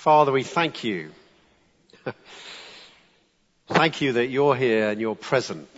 [0.00, 1.10] Father, we thank you.
[3.68, 5.68] thank you that you're here and you're present.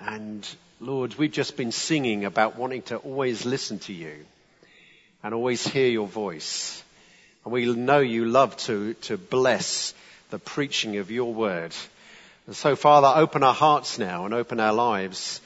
[0.00, 0.44] And
[0.80, 4.12] Lord, we've just been singing about wanting to always listen to you
[5.22, 6.82] and always hear your voice.
[7.44, 9.94] And we know you love to, to bless
[10.30, 11.72] the preaching of your word.
[12.48, 15.40] And so, Father, open our hearts now and open our lives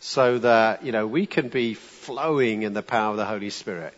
[0.00, 3.94] so that, you know, we can be flowing in the power of the Holy Spirit.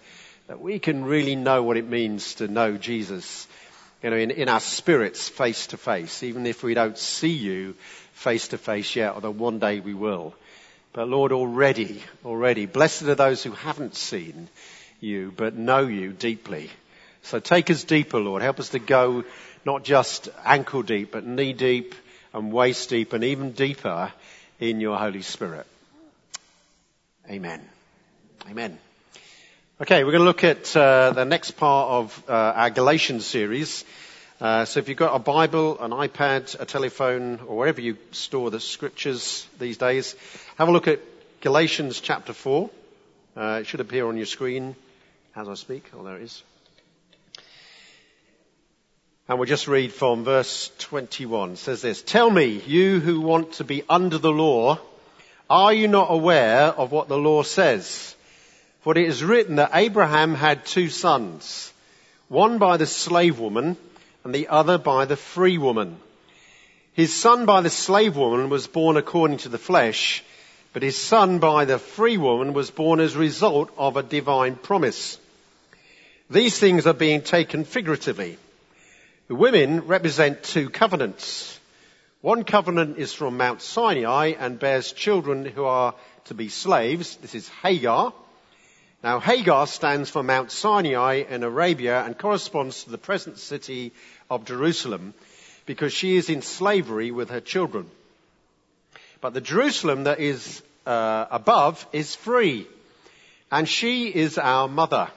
[0.46, 3.46] That we can really know what it means to know Jesus
[4.04, 7.75] you know, in, in our spirits face to face, even if we don't see you
[8.12, 10.35] face to face yet, although one day we will.
[10.93, 14.49] But Lord, already, already, blessed are those who haven't seen
[15.00, 16.71] you, but know you deeply.
[17.22, 18.43] So take us deeper, Lord.
[18.43, 19.24] Help us to go
[19.64, 21.94] not just ankle deep, but knee deep
[22.35, 24.13] and waist deep and even deeper
[24.61, 25.66] in your Holy Spirit.
[27.30, 27.66] Amen.
[28.50, 28.79] Amen.
[29.81, 33.84] Okay, we're going to look at uh, the next part of uh, our Galatians series.
[34.41, 38.53] Uh, so if you've got a Bible, an iPad, a telephone, or wherever you store
[38.53, 40.14] the scriptures these days,
[40.58, 41.00] have a look at
[41.41, 42.70] Galatians chapter 4.
[43.36, 44.77] Uh, it should appear on your screen
[45.34, 45.91] as I speak.
[45.92, 46.44] Oh, there it is.
[49.28, 51.55] And we'll just read from verse 21.
[51.55, 54.78] It says this, Tell me, you who want to be under the law,
[55.50, 58.14] are you not aware of what the law says?
[58.84, 61.72] For it is written that Abraham had two sons,
[62.28, 63.78] one by the slave woman
[64.24, 65.96] and the other by the free woman.
[66.92, 70.22] His son by the slave woman was born according to the flesh,
[70.74, 74.54] but his son by the free woman was born as a result of a divine
[74.54, 75.19] promise.
[76.28, 78.36] These things are being taken figuratively.
[79.28, 81.58] The women represent two covenants.
[82.20, 85.94] One covenant is from Mount Sinai and bears children who are
[86.26, 87.16] to be slaves.
[87.16, 88.12] This is Hagar.
[89.05, 93.92] Now, Hagar stands for Mount Sinai in Arabia and corresponds to the present city
[94.30, 95.12] of Jerusalem
[95.66, 97.91] because she is in slavery with her children.
[99.20, 102.66] But the Jerusalem that is uh, above is free,
[103.53, 105.09] and she is our mother.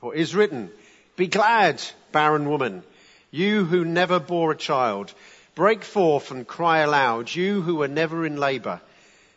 [0.00, 0.68] For it is written,
[1.14, 1.80] Be glad,
[2.10, 2.82] barren woman,
[3.30, 5.14] you who never bore a child.
[5.54, 8.80] Break forth and cry aloud, you who were never in labor.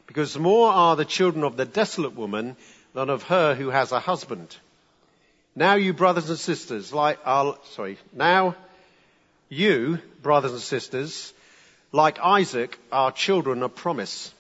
[0.08, 2.56] Because more are the children of the desolate woman
[2.94, 4.56] than of her who has a husband.
[5.56, 7.20] Now you brothers and sisters, like,
[7.74, 8.56] sorry, now
[9.50, 11.34] you, brothers and sisters,
[11.92, 14.34] like Isaac, are children of promise.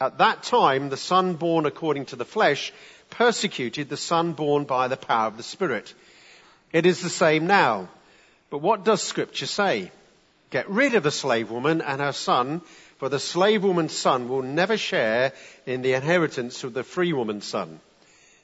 [0.00, 2.72] At that time, the son born according to the flesh
[3.10, 5.92] persecuted the son born by the power of the Spirit.
[6.72, 7.88] It is the same now.
[8.50, 9.90] But what does scripture say?
[10.50, 12.62] Get rid of the slave woman and her son,
[12.98, 15.32] for the slave woman's son will never share
[15.66, 17.80] in the inheritance of the free woman's son.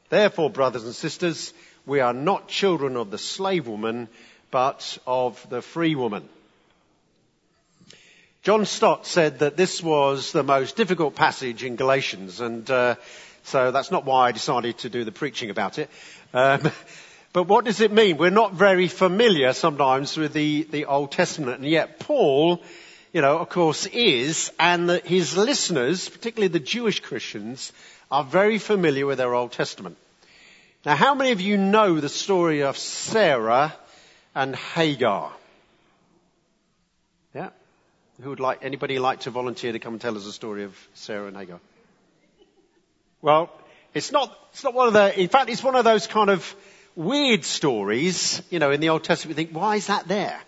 [0.09, 1.55] Therefore, brothers and sisters,
[1.87, 4.09] we are not children of the slave woman,
[4.51, 6.29] but of the free woman.
[8.43, 12.95] John Stott said that this was the most difficult passage in Galatians, and uh,
[13.45, 15.91] so that's not why I decided to do the preaching about it.
[16.33, 16.63] Um,
[17.33, 18.17] but what does it mean?
[18.17, 22.63] We're not very familiar sometimes with the, the Old Testament, and yet Paul,
[23.13, 27.73] you know, of course, is, and the, his listeners, particularly the Jewish Christians,
[28.11, 29.97] are very familiar with their Old Testament.
[30.85, 33.75] Now, how many of you know the story of Sarah
[34.35, 35.33] and Hagar?
[37.35, 37.51] Yeah?
[38.23, 40.77] Who would like, anybody like to volunteer to come and tell us the story of
[40.95, 41.61] Sarah and Hagar?
[43.23, 43.51] Well,
[43.93, 46.55] it's not, it's not one of the, in fact, it's one of those kind of
[46.95, 49.37] weird stories, you know, in the Old Testament.
[49.37, 50.41] We think, why is that there?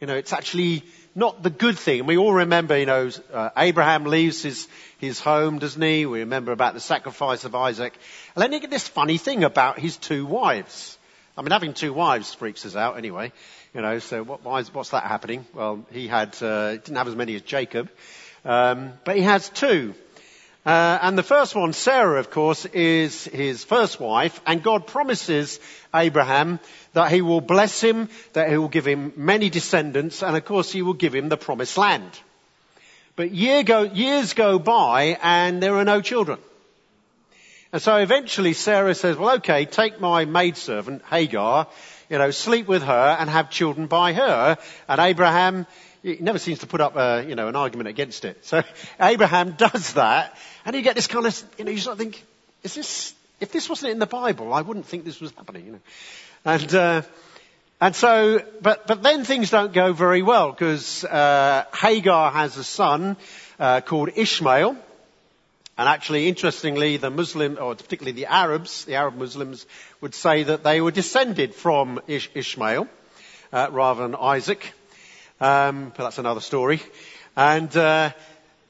[0.00, 0.84] You know, it's actually
[1.18, 2.06] not the good thing.
[2.06, 4.68] We all remember, you know, uh, Abraham leaves his,
[4.98, 6.06] his home, doesn't he?
[6.06, 7.92] We remember about the sacrifice of Isaac.
[8.36, 10.96] And then you get this funny thing about his two wives.
[11.36, 13.32] I mean, having two wives freaks us out anyway.
[13.74, 15.44] You know, so what, why is, what's that happening?
[15.52, 17.90] Well, he had, uh, didn't have as many as Jacob.
[18.44, 19.94] Um, but he has two.
[20.68, 25.60] Uh, and the first one, Sarah, of course, is his first wife, and God promises
[25.94, 26.60] Abraham
[26.92, 30.70] that he will bless him, that he will give him many descendants, and of course
[30.70, 32.10] he will give him the promised land.
[33.16, 36.38] But year go, years go by and there are no children.
[37.72, 41.68] And so eventually Sarah says, well okay, take my maidservant, Hagar,
[42.10, 44.58] you know, sleep with her and have children by her.
[44.86, 45.66] And Abraham,
[46.02, 48.44] he never seems to put up a, you know, an argument against it.
[48.44, 48.62] So
[49.00, 52.24] Abraham does that and you get this kind of, you know, you sort of think,
[52.62, 55.72] is this, if this wasn't in the Bible, I wouldn't think this was happening, you
[55.72, 55.80] know.
[56.44, 57.02] And, uh,
[57.80, 62.64] and so, but, but then things don't go very well because uh, Hagar has a
[62.64, 63.16] son
[63.58, 64.76] uh, called Ishmael.
[65.76, 69.64] And actually, interestingly, the Muslim, or particularly the Arabs, the Arab Muslims,
[70.00, 72.88] would say that they were descended from Ish- Ishmael.
[73.52, 74.72] uh, rather than Isaac.
[75.40, 76.80] Um, but that's another story.
[77.36, 78.10] And, uh,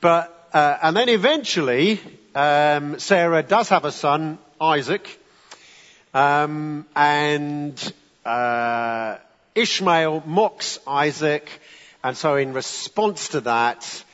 [0.01, 2.01] but, uh, and then eventually,
[2.35, 5.09] um, Sarah does have a son, Isaac.
[6.13, 7.93] Um, and,
[8.25, 9.17] uh,
[9.55, 11.49] Ishmael mocks Isaac.
[12.05, 14.05] And so in response to that,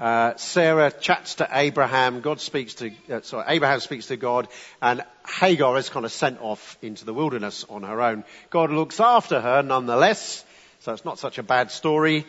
[0.00, 2.22] uh, Sarah chats to Abraham.
[2.22, 4.48] God speaks to, uh, sorry, Abraham speaks to God,
[4.80, 8.24] and Hagar is kind of sent off into the wilderness on her own.
[8.48, 10.44] God looks after her nonetheless,
[10.80, 12.26] so it's not such a bad story.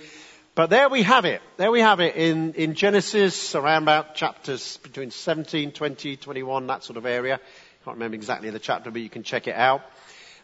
[0.53, 1.42] But there we have it.
[1.56, 6.83] There we have it in, in Genesis, around about chapters between 17, 20, 21, that
[6.83, 7.39] sort of area.
[7.86, 9.81] Can't remember exactly the chapter, but you can check it out.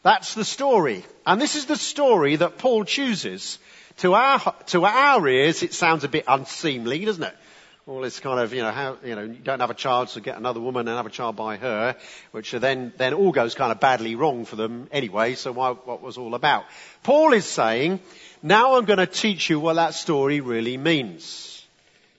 [0.03, 1.05] That's the story.
[1.25, 3.59] And this is the story that Paul chooses
[3.97, 7.35] to our, to our ears, it sounds a bit unseemly, doesn't it?
[7.87, 10.19] All this kind of, you know, how, you know, you don't have a child, so
[10.19, 11.95] get another woman and have a child by her,
[12.31, 16.01] which then, then all goes kind of badly wrong for them anyway, so why, what
[16.01, 16.65] was all about?
[17.03, 18.01] Paul is saying,
[18.43, 21.65] now I'm going to teach you what that story really means.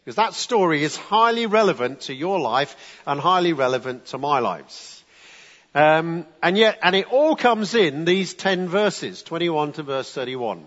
[0.04, 5.04] Because that story is highly relevant to your life and highly relevant to my lives.
[5.74, 10.66] Um, and yet, and it all comes in these 10 verses, 21 to verse 31.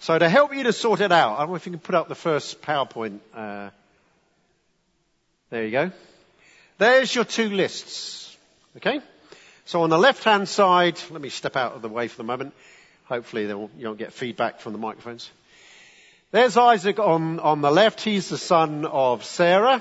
[0.00, 1.94] So to help you to sort it out, I don't know if you can put
[1.94, 3.20] up the first PowerPoint.
[3.34, 3.70] Uh,
[5.54, 5.92] there you go.
[6.78, 8.36] There's your two lists.
[8.78, 9.00] Okay?
[9.66, 12.54] So on the left-hand side, let me step out of the way for the moment.
[13.04, 15.30] Hopefully you don't get feedback from the microphones.
[16.32, 18.00] There's Isaac on, on the left.
[18.00, 19.80] He's the son of Sarah.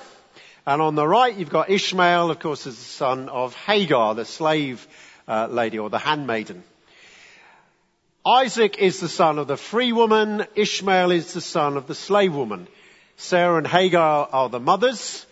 [0.68, 4.26] And on the right, you've got Ishmael, of course, is the son of Hagar, the
[4.26, 4.88] slave
[5.28, 6.64] uh, lady or the handmaiden.
[8.24, 10.46] Isaac is the son of the free woman.
[10.54, 12.68] Ishmael is the son of the slave woman.
[13.18, 15.26] Sarah and Hagar are the mothers.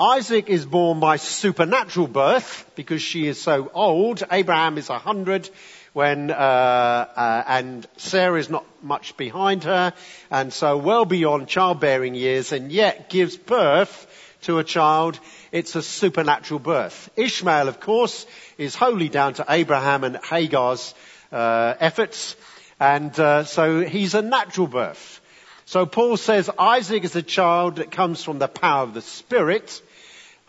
[0.00, 4.22] Isaac is born by supernatural birth because she is so old.
[4.32, 5.50] Abraham is a hundred
[5.92, 9.92] when, uh, uh, and Sarah is not much behind her
[10.30, 14.06] and so well beyond childbearing years and yet gives birth
[14.44, 15.20] to a child.
[15.52, 17.10] It's a supernatural birth.
[17.16, 18.24] Ishmael, of course,
[18.56, 20.94] is wholly down to Abraham and Hagar's
[21.30, 22.36] uh, efforts.
[22.80, 25.20] And uh, so he's a natural birth.
[25.66, 29.82] So Paul says Isaac is a child that comes from the power of the Spirit.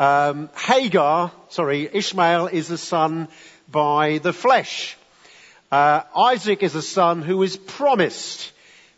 [0.02, 3.28] Um, Hagar, sorry, Ishmael is a son
[3.70, 4.98] by the flesh.
[5.72, 8.52] Uh, Isaac is a son who is promised,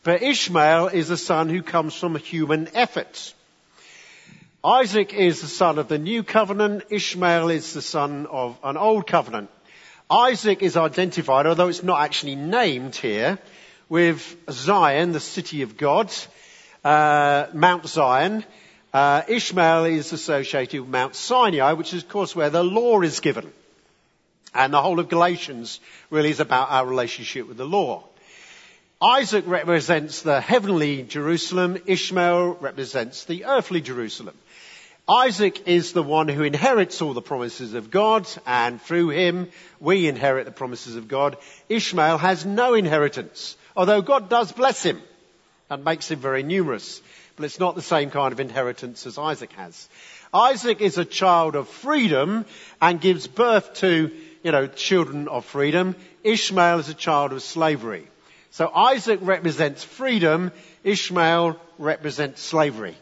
[0.03, 3.33] but Ishmael is a son who comes from human effort.
[4.63, 6.83] Isaac is the son of the new covenant.
[6.89, 9.49] Ishmael is the son of an old covenant.
[10.09, 13.39] Isaac is identified, although it's not actually named here,
[13.89, 16.13] with Zion, the city of God,
[16.85, 18.45] uh, Mount Zion.
[18.93, 23.21] Uh, Ishmael is associated with Mount Sinai, which is of course where the law is
[23.21, 23.51] given.
[24.53, 25.79] And the whole of Galatians
[26.11, 28.03] really is about our relationship with the law.
[29.01, 31.81] Isaac represents the heavenly Jerusalem.
[31.87, 34.37] Ishmael represents the earthly Jerusalem.
[35.09, 39.49] Isaac is the one who inherits all the promises of God, and through him
[39.79, 41.35] we inherit the promises of God.
[41.67, 45.01] Ishmael has no inheritance, although God does bless him
[45.69, 47.01] and makes him very numerous.
[47.35, 49.89] But it's not the same kind of inheritance as Isaac has.
[50.33, 52.45] Isaac is a child of freedom
[52.81, 54.11] and gives birth to,
[54.43, 55.95] you know, children of freedom.
[56.23, 58.07] Ishmael is a child of slavery.
[58.51, 60.51] So Isaac represents freedom,
[60.83, 62.95] Ishmael represents slavery.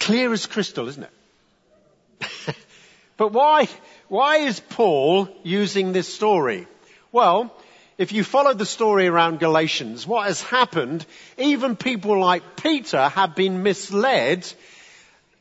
[0.00, 2.56] Clear as crystal, isn't it?
[3.16, 3.68] but why,
[4.08, 6.66] why is Paul using this story?
[7.12, 7.54] Well,
[7.98, 11.04] if you follow the story around Galatians, what has happened,
[11.38, 14.50] even people like Peter have been misled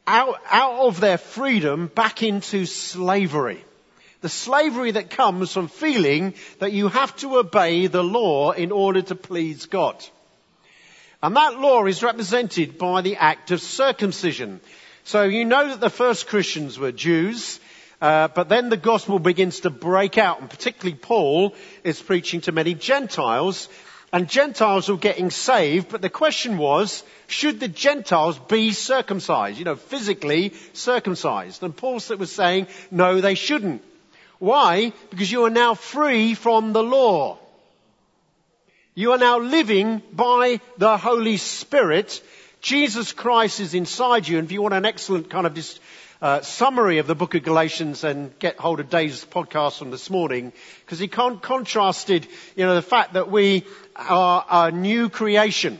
[0.06, 3.64] out, out of their freedom back into slavery.
[4.22, 9.02] The slavery that comes from feeling that you have to obey the law in order
[9.02, 10.04] to please God.
[11.24, 14.60] And that law is represented by the act of circumcision.
[15.04, 17.60] So you know that the first Christians were Jews,
[18.02, 22.52] uh, but then the gospel begins to break out, and particularly Paul is preaching to
[22.52, 23.70] many Gentiles,
[24.14, 29.58] and Gentiles were getting saved, but the question was, should the Gentiles be circumcised?
[29.58, 31.64] You know, physically circumcised.
[31.64, 33.82] And Paul was saying, no, they shouldn't.
[34.40, 34.92] Why?
[35.12, 37.38] Because you are now free from the law.
[38.96, 42.22] You are now living by the Holy Spirit.
[42.60, 44.40] Jesus Christ is inside you.
[44.40, 45.80] And if you want an excellent kind of this,
[46.22, 50.10] uh, summary of the book of Galatians, and get hold of Dave's podcast from this
[50.10, 50.54] morning,
[50.86, 55.80] because he con- contrasted, you know, the fact that we are a new creation.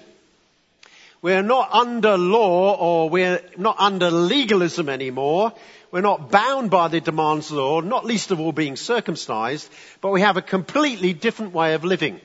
[1.22, 5.54] We're not under law or we're not under legalism anymore.
[5.92, 9.70] We're not bound by the demands of the law, not least of all being circumcised,
[10.00, 12.20] but we have a completely different way of living.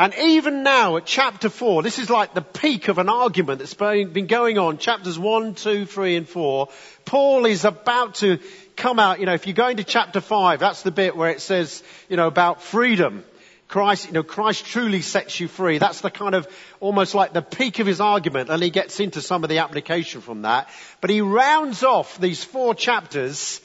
[0.00, 3.74] And even now at chapter 4, this is like the peak of an argument that's
[3.74, 6.70] been going on, chapters 1, 2, 3 and 4.
[7.04, 8.38] Paul is about to
[8.76, 11.42] come out, you know, if you go into chapter 5, that's the bit where it
[11.42, 13.24] says, you know, about freedom.
[13.68, 15.76] Christ, you know, Christ truly sets you free.
[15.76, 16.48] That's the kind of
[16.80, 20.22] almost like the peak of his argument, and he gets into some of the application
[20.22, 20.70] from that.
[21.02, 23.60] But he rounds off these four chapters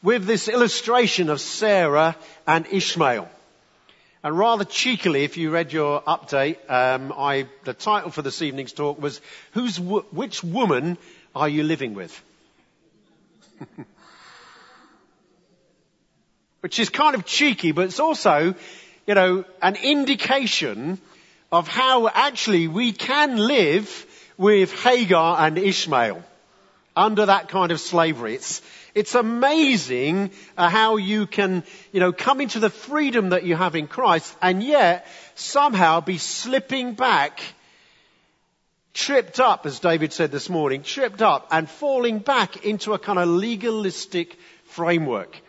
[0.00, 2.14] with this illustration of Sarah
[2.46, 3.28] and Ishmael.
[4.24, 8.72] And rather cheekily, if you read your update, um, I, the title for this evening's
[8.72, 9.20] talk was
[9.52, 10.96] "Who's which woman
[11.34, 12.22] are you living with?"
[16.60, 18.54] Which is kind of cheeky, but it's also,
[19.06, 21.00] you know, an indication
[21.50, 24.06] of how actually we can live
[24.38, 26.22] with Hagar and Ishmael
[26.94, 28.36] under that kind of slavery.
[28.36, 28.62] It's,
[28.94, 33.74] it's amazing uh, how you can, you know, come into the freedom that you have
[33.74, 37.40] in Christ and yet somehow be slipping back,
[38.92, 43.18] tripped up, as David said this morning, tripped up and falling back into a kind
[43.18, 45.40] of legalistic framework.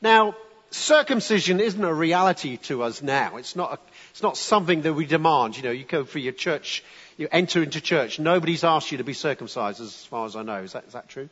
[0.00, 0.36] Now,
[0.70, 3.38] circumcision isn't a reality to us now.
[3.38, 3.78] It's not, a,
[4.10, 5.56] it's not something that we demand.
[5.56, 6.84] You know, you go for your church,
[7.16, 8.20] you enter into church.
[8.20, 10.62] Nobody's asked you to be circumcised as far as I know.
[10.62, 11.28] Is that, is that true?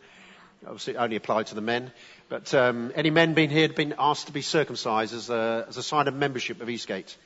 [0.65, 1.93] Obviously, it only applied to the men.
[2.29, 5.83] But um, any men been here been asked to be circumcised as a, as a
[5.83, 7.17] sign of membership of Eastgate?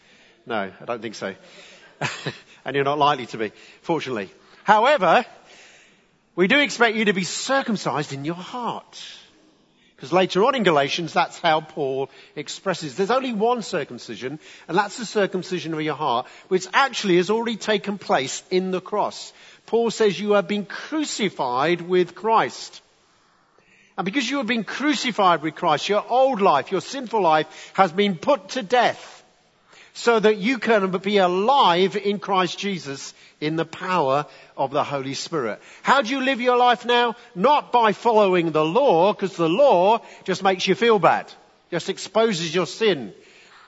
[0.46, 1.34] No, I don't think so.
[2.64, 3.52] and you're not likely to be,
[3.82, 4.30] fortunately.
[4.64, 5.24] However,
[6.34, 9.02] we do expect you to be circumcised in your heart.
[9.96, 12.96] Because later on in Galatians, that's how Paul expresses.
[12.96, 14.38] There's only one circumcision,
[14.68, 18.80] and that's the circumcision of your heart, which actually has already taken place in the
[18.82, 19.32] cross.
[19.64, 22.82] Paul says you have been crucified with Christ.
[23.96, 27.92] And because you have been crucified with Christ, your old life, your sinful life has
[27.92, 29.24] been put to death
[29.94, 35.14] so that you can be alive in Christ Jesus in the power of the Holy
[35.14, 35.60] Spirit.
[35.82, 37.16] How do you live your life now?
[37.34, 41.32] Not by following the law, because the law just makes you feel bad,
[41.70, 43.14] just exposes your sin.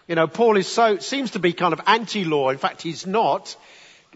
[0.06, 2.50] You know, Paul is so, seems to be kind of anti-law.
[2.50, 3.56] In fact, he's not.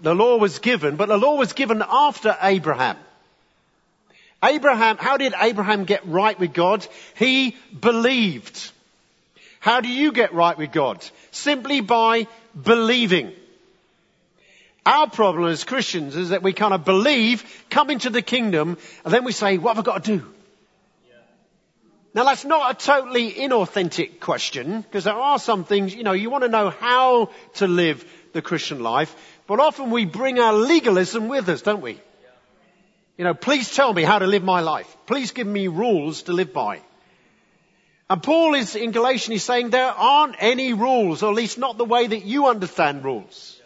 [0.02, 2.98] The law was given, but the law was given after Abraham.
[4.44, 6.86] Abraham, how did Abraham get right with God?
[7.14, 8.72] He believed.
[9.60, 11.04] How do you get right with God?
[11.30, 12.26] Simply by
[12.60, 13.32] believing.
[14.84, 19.14] Our problem as Christians is that we kind of believe, come into the kingdom, and
[19.14, 20.26] then we say, what have I got to do?
[22.14, 26.28] Now that's not a totally inauthentic question, because there are some things, you know, you
[26.30, 29.14] want to know how to live the Christian life,
[29.46, 32.00] but often we bring our legalism with us, don't we?
[33.22, 34.96] You know, please tell me how to live my life.
[35.06, 36.80] Please give me rules to live by.
[38.10, 41.78] And Paul is in Galatians, he's saying there aren't any rules, or at least not
[41.78, 43.60] the way that you understand rules.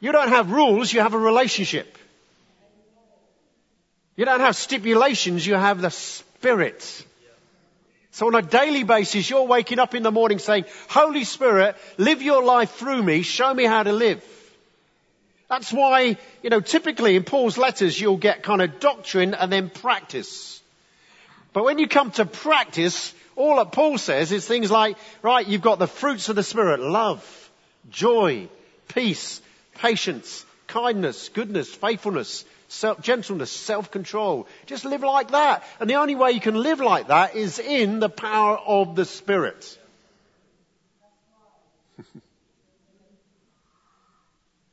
[0.00, 1.98] You don't have rules, you have a relationship.
[4.16, 7.04] You don't have stipulations, you have the Spirit.
[8.12, 12.22] So on a daily basis, you're waking up in the morning saying, Holy Spirit, live
[12.22, 14.24] your life through me, show me how to live.
[15.48, 19.70] That's why, you know, typically in Paul's letters you'll get kind of doctrine and then
[19.70, 20.60] practice.
[21.52, 25.62] But when you come to practice, all that Paul says is things like, right, you've
[25.62, 27.50] got the fruits of the Spirit, love,
[27.90, 28.48] joy,
[28.88, 29.40] peace,
[29.76, 34.46] patience, kindness, goodness, faithfulness, self, gentleness, self-control.
[34.66, 35.64] Just live like that.
[35.80, 39.06] And the only way you can live like that is in the power of the
[39.06, 39.78] Spirit.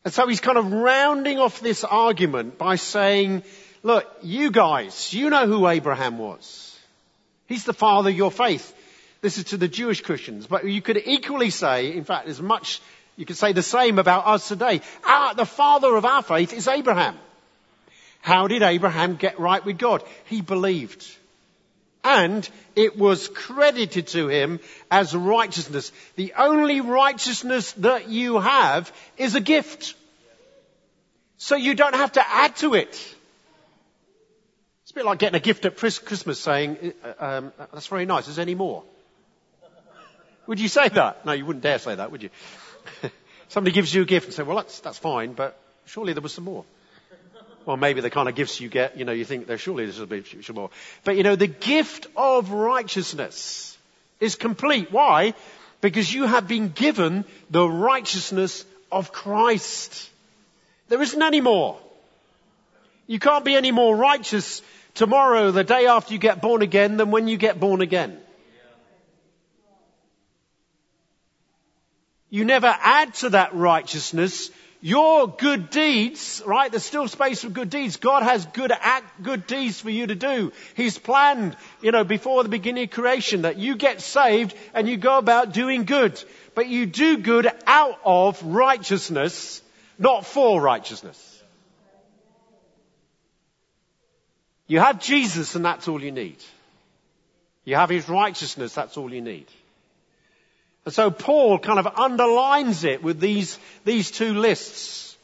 [0.06, 3.42] And so he's kind of rounding off this argument by saying,
[3.82, 6.80] look, you guys, you know who Abraham was.
[7.48, 8.72] He's the father of your faith.
[9.22, 10.46] This is to the Jewish Christians.
[10.46, 12.82] But you could equally say, in fact, as much,
[13.18, 14.82] you could say the same about us today.
[15.04, 17.18] Our, the father of our faith is Abraham.
[18.22, 20.04] How did Abraham get right with God?
[20.26, 21.04] He believed.
[22.06, 24.60] And it was credited to him
[24.92, 25.92] as righteousness.
[26.16, 29.96] The only righteousness that you have is a gift.
[31.38, 32.90] So you don't have to add to it.
[34.84, 38.28] It's a bit like getting a gift at Christmas saying, uh, um, that's very nice,
[38.28, 38.84] is there any more?
[40.46, 41.26] Would you say that?
[41.26, 42.30] No, you wouldn't dare say that, would you?
[43.48, 46.34] Somebody gives you a gift and say, well, that's, that's fine, but surely there was
[46.34, 46.66] some more.
[47.66, 50.00] Well, maybe the kind of gifts you get, you know, you think there surely there's
[50.00, 50.70] a bit more.
[51.04, 53.78] But you know, the gift of righteousness
[54.20, 54.92] is complete.
[54.92, 55.34] Why?
[55.82, 60.10] Because you have been given the righteousness of Christ.
[60.90, 61.80] There isn't any more.
[63.08, 64.62] You can't be any more righteous
[64.94, 68.18] tomorrow, the day after you get born again, than when you get born again.
[72.30, 74.52] You never add to that righteousness.
[74.86, 76.70] Your good deeds, right?
[76.70, 77.98] There's still space for good deeds.
[77.98, 80.54] God has good act, good deeds for you to do.
[80.76, 84.98] He's planned, you know, before the beginning of creation that you get saved and you
[84.98, 86.24] go about doing good.
[86.54, 89.64] But you do good out of righteousness,
[89.98, 91.44] not for righteousness.
[94.68, 96.38] You have Jesus and that's all you need.
[97.64, 99.48] You have his righteousness, that's all you need.
[100.86, 105.18] And so Paul kind of underlines it with these, these two lists.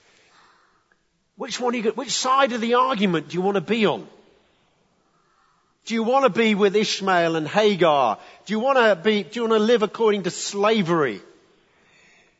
[1.38, 4.08] Which one you, which side of the argument do you want to be on?
[5.86, 8.18] Do you want to be with Ishmael and Hagar?
[8.46, 11.22] Do you want to be, do you want to live according to slavery?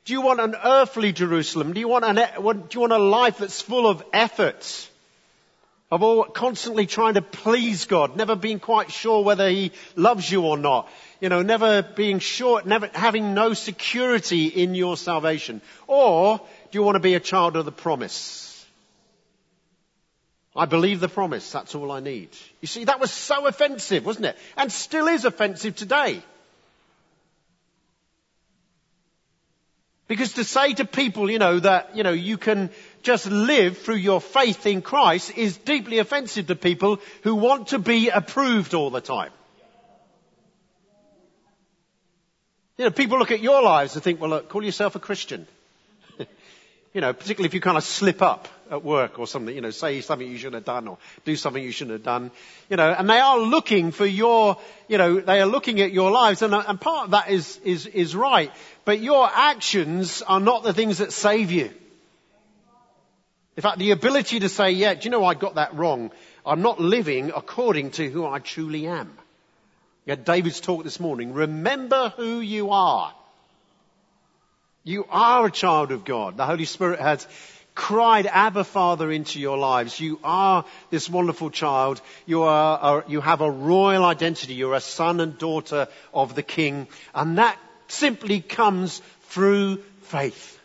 [0.06, 1.74] Do you want an earthly Jerusalem?
[1.74, 4.90] Do you want an, do you want a life that's full of effort?
[5.92, 10.44] Of all constantly trying to please God, never being quite sure whether He loves you
[10.44, 10.90] or not
[11.22, 15.62] you know, never being sure, never having no security in your salvation?
[15.88, 18.66] Or do you want to be a child of the promise?
[20.56, 22.30] I believe the promise, that's all I need.
[22.60, 24.38] You see, that was so offensive, wasn't it?
[24.58, 26.22] And still is offensive today.
[30.08, 32.70] Because to say to people, you know, that, you know, you can
[33.02, 37.80] just live through your faith in Christ is deeply offensive to people who want to
[37.80, 39.32] be approved all the time.
[42.82, 45.46] You know, people look at your lives and think, well, look, call yourself a Christian.
[46.94, 49.70] you know, particularly if you kind of slip up at work or something, you know,
[49.70, 52.32] say something you shouldn't have done or do something you shouldn't have done,
[52.72, 54.58] you know, and they are looking for your,
[54.88, 57.86] you know, they are looking at your lives and, and part of that is, is,
[57.86, 58.52] is right.
[58.84, 61.70] But your actions are not the things that save you.
[63.58, 66.10] In fact, the ability to say, yeah, do you know I got that wrong?
[66.44, 69.20] I'm not living according to who I truly am.
[70.12, 71.32] Had David's talk this morning.
[71.32, 73.14] Remember who you are.
[74.84, 76.36] You are a child of God.
[76.36, 77.26] The Holy Spirit has
[77.76, 79.98] cried Abba Father into your lives.
[80.02, 82.02] You are this wonderful child.
[82.26, 84.54] You are, you have a royal identity.
[84.54, 86.90] You're a son and daughter of the King.
[87.16, 90.60] And that simply comes through faith.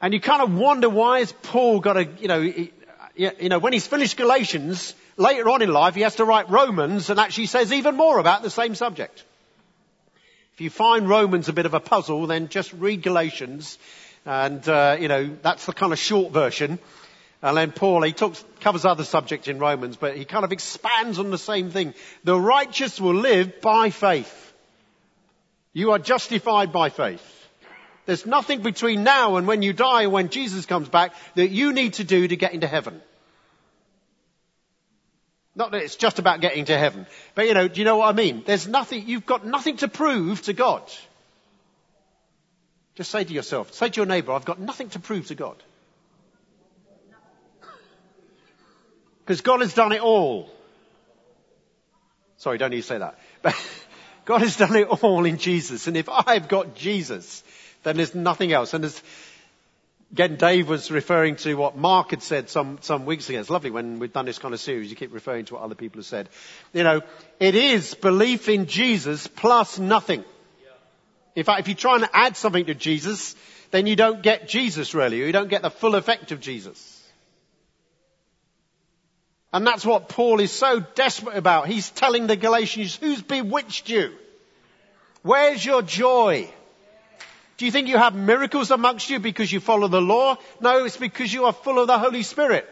[0.00, 2.40] And you kind of wonder why has Paul got a, you know,
[3.14, 7.10] you know, when he's finished Galatians, later on in life he has to write Romans
[7.10, 9.24] and actually says even more about the same subject.
[10.54, 13.78] If you find Romans a bit of a puzzle, then just read Galatians
[14.24, 16.78] and, uh, you know, that's the kind of short version.
[17.40, 21.18] And then Paul, he talks, covers other subjects in Romans, but he kind of expands
[21.18, 21.94] on the same thing.
[22.24, 24.52] The righteous will live by faith.
[25.72, 27.22] You are justified by faith.
[28.06, 31.72] There's nothing between now and when you die and when Jesus comes back that you
[31.72, 33.00] need to do to get into heaven.
[35.58, 37.04] Not that it's just about getting to heaven.
[37.34, 38.44] But you know, do you know what I mean?
[38.46, 40.82] There's nothing, you've got nothing to prove to God.
[42.94, 45.56] Just say to yourself, say to your neighbour, I've got nothing to prove to God.
[49.24, 50.48] Because God has done it all.
[52.36, 53.18] Sorry, don't need to say that.
[53.42, 53.56] But
[54.26, 55.88] God has done it all in Jesus.
[55.88, 57.42] And if I've got Jesus,
[57.82, 58.74] then there's nothing else.
[58.74, 59.02] And there's,
[60.12, 63.40] Again, Dave was referring to what Mark had said some, some weeks ago.
[63.40, 65.74] It's lovely when we've done this kind of series, you keep referring to what other
[65.74, 66.30] people have said.
[66.72, 67.02] You know,
[67.38, 70.24] it is belief in Jesus plus nothing.
[71.36, 73.36] In fact, if you try and add something to Jesus,
[73.70, 75.18] then you don't get Jesus really.
[75.18, 76.94] You don't get the full effect of Jesus.
[79.52, 81.68] And that's what Paul is so desperate about.
[81.68, 84.14] He's telling the Galatians, who's bewitched you?
[85.22, 86.50] Where's your joy?
[87.58, 90.36] Do you think you have miracles amongst you because you follow the law?
[90.60, 92.66] No, it's because you are full of the Holy Spirit.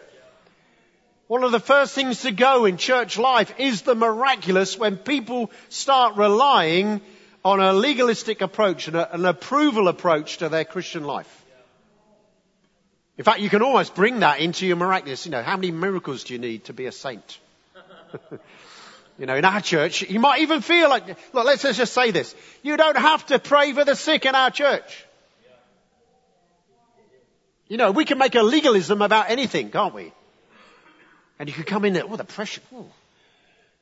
[1.27, 5.51] One of the first things to go in church life is the miraculous when people
[5.71, 7.01] start relying
[7.45, 11.45] on a legalistic approach and a, an approval approach to their Christian life.
[13.19, 15.27] In fact, you can almost bring that into your miraculous.
[15.27, 17.41] You know, how many miracles do you need to be a saint?
[19.19, 22.35] You know, in our church, you might even feel like, look, let's just say this.
[22.63, 25.05] You don't have to pray for the sick in our church.
[27.69, 30.13] You know, we can make a legalism about anything, can't we?
[31.39, 32.87] And you can come in there, oh, the pressure, oh.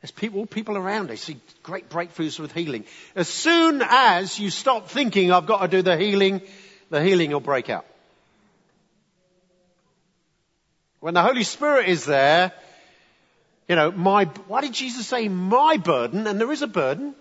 [0.01, 2.85] There's people, people around, they see great breakthroughs with healing.
[3.17, 6.43] As soon as you stop thinking, I've got to do the healing,
[6.91, 7.87] the healing will break out.
[11.01, 12.53] When the Holy Spirit is there,
[13.69, 16.27] you know, my, why did Jesus say my burden?
[16.27, 17.15] And there is a burden.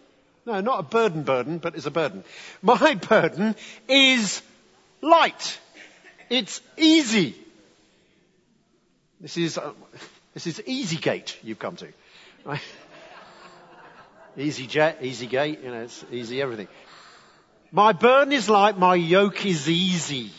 [0.45, 2.23] No, not a burden burden, but it's a burden.
[2.61, 3.55] My burden
[3.87, 4.41] is
[5.01, 5.59] light.
[6.29, 7.35] It's easy.
[9.21, 9.71] This is, uh,
[10.33, 11.87] this is easy gate you've come to.
[12.43, 12.61] Right?
[14.35, 16.67] Easy jet, easy gate, you know, it's easy everything.
[17.71, 20.31] My burden is light, my yoke is easy.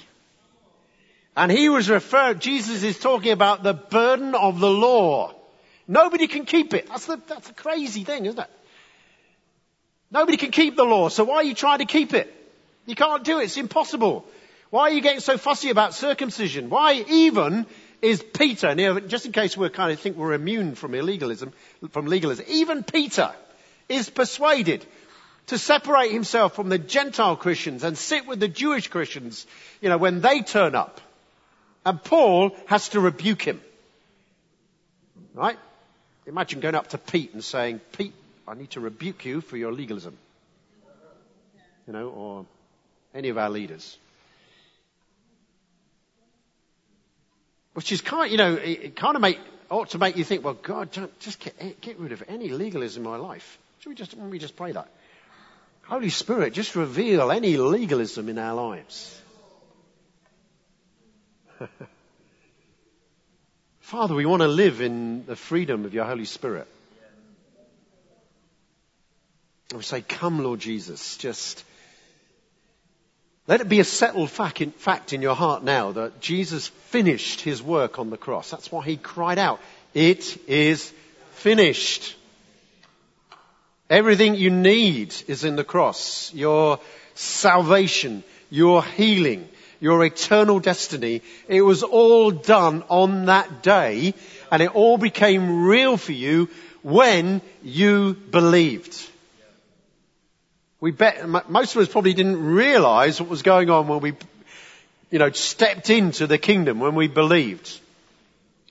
[1.36, 5.32] And he was referring, Jesus is talking about the burden of the law.
[5.86, 6.88] Nobody can keep it.
[6.88, 8.50] That's the, that's a crazy thing, isn't it?
[10.10, 12.32] Nobody can keep the law, so why are you trying to keep it?
[12.86, 14.24] You can't do it, it's impossible.
[14.70, 16.70] Why are you getting so fussy about circumcision?
[16.70, 17.66] Why even
[18.02, 20.92] is Peter, and you know, just in case we kind of think we're immune from
[20.92, 21.52] illegalism,
[21.90, 23.32] from legalism, even Peter
[23.88, 24.84] is persuaded
[25.46, 29.46] to separate himself from the Gentile Christians and sit with the Jewish Christians,
[29.80, 31.00] you know, when they turn up.
[31.84, 33.60] And Paul has to rebuke him.
[35.34, 35.58] Right?
[36.26, 38.14] Imagine going up to Pete and saying, Pete,
[38.48, 40.16] I need to rebuke you for your legalism.
[41.86, 42.46] You know, or
[43.14, 43.98] any of our leaders.
[47.74, 50.54] Which is kind, you know, it kind of make, ought to make you think, well,
[50.54, 53.58] God, just get, eh, get rid of any legalism in my life.
[53.80, 54.88] Should we just, we just pray that?
[55.82, 59.20] Holy Spirit, just reveal any legalism in our lives.
[63.96, 66.66] Father, we want to live in the freedom of your Holy Spirit.
[69.70, 71.64] And we say, Come, Lord Jesus, just
[73.46, 77.42] let it be a settled fact in, fact in your heart now that Jesus finished
[77.42, 78.50] his work on the cross.
[78.50, 79.60] That's why he cried out,
[79.94, 80.92] It is
[81.34, 82.16] finished.
[83.88, 86.34] Everything you need is in the cross.
[86.34, 86.80] Your
[87.14, 89.48] salvation, your healing,
[89.84, 91.20] your eternal destiny.
[91.46, 94.14] It was all done on that day
[94.50, 96.48] and it all became real for you
[96.82, 98.98] when you believed.
[100.80, 104.14] We bet, most of us probably didn't realize what was going on when we,
[105.10, 107.78] you know, stepped into the kingdom when we believed.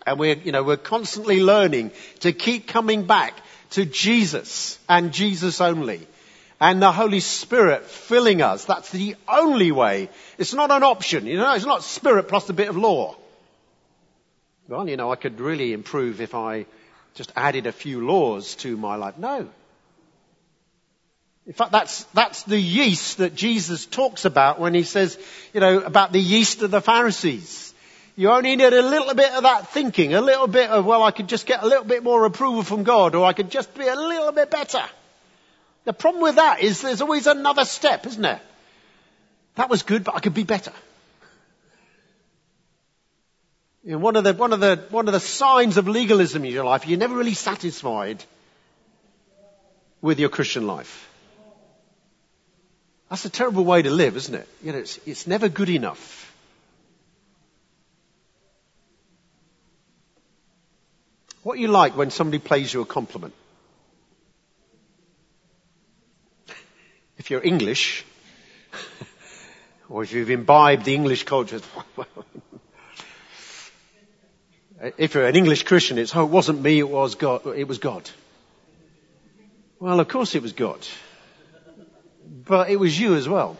[0.08, 3.40] And we're, you know, we're constantly learning to keep coming back
[3.72, 6.08] to Jesus and Jesus only.
[6.64, 8.64] And the Holy Spirit filling us.
[8.64, 10.10] That's the only way.
[10.38, 11.26] It's not an option.
[11.26, 13.18] You know, it's not spirit plus a bit of law.
[14.70, 16.66] Well, you know, I could really improve if I
[17.16, 19.18] just added a few laws to my life.
[19.18, 19.50] No.
[21.46, 25.20] In fact, that's, that's the yeast that Jesus talks about when he says,
[25.54, 27.74] you know, about the yeast of the Pharisees.
[28.16, 31.12] You only need a little bit of that thinking, a little bit of, well, I
[31.12, 33.86] could just get a little bit more approval from God, or I could just be
[33.86, 34.86] a little bit better.
[35.86, 38.42] The problem with that is there's always another step, isn't there?
[39.56, 40.72] That was good, but I could be better.
[43.84, 46.52] You know, one of the, one of the, one of the signs of legalism in
[46.52, 48.24] your life, you're never really satisfied
[50.02, 51.10] with your Christian life.
[53.10, 54.48] That's a terrible way to live, isn't it?
[54.64, 56.34] You know, it's, it's never good enough.
[61.44, 63.34] What are you like when somebody plays you a compliment?
[67.24, 68.04] If you're English,
[69.88, 71.62] or if you've imbibed the English culture,
[74.98, 77.78] if you're an English Christian, it's, oh, it wasn't me, it was God, it was
[77.78, 78.10] God.
[79.80, 80.86] Well, of course it was God.
[82.44, 83.56] But it was you as well.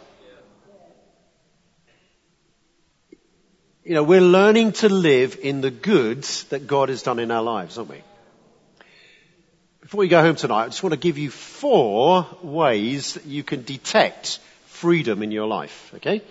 [3.82, 7.42] you know, we're learning to live in the goods that God has done in our
[7.42, 8.02] lives, aren't we?
[9.84, 13.42] Before we go home tonight, I just want to give you four ways that you
[13.42, 16.22] can detect freedom in your life, okay?